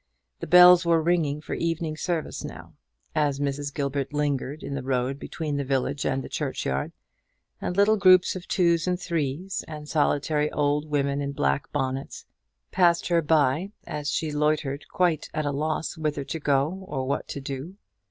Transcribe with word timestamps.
The 0.39 0.47
bells 0.47 0.83
were 0.83 0.99
ringing 0.99 1.41
for 1.41 1.53
evening 1.53 1.95
service 1.95 2.43
now, 2.43 2.73
as 3.13 3.39
Mrs. 3.39 3.71
Gilbert 3.71 4.11
lingered 4.13 4.63
in 4.63 4.73
the 4.73 4.81
road 4.81 5.19
between 5.19 5.57
the 5.57 5.63
village 5.63 6.07
and 6.07 6.23
the 6.23 6.27
churchyard; 6.27 6.91
and 7.61 7.77
little 7.77 7.97
groups 7.97 8.35
of 8.35 8.47
twos 8.47 8.87
and 8.87 8.99
threes, 8.99 9.63
and 9.67 9.87
solitary 9.87 10.51
old 10.53 10.89
women 10.89 11.21
in 11.21 11.33
black 11.33 11.71
bonnets, 11.71 12.25
passed 12.71 13.09
her 13.09 13.21
by, 13.21 13.73
as 13.85 14.09
she 14.09 14.31
loitered 14.31 14.85
quite 14.89 15.29
at 15.35 15.45
a 15.45 15.51
loss 15.51 15.99
whither 15.99 16.23
to 16.23 16.39
go, 16.39 16.83
or 16.87 17.05
what 17.05 17.27
to 17.27 17.39
do. 17.39 17.75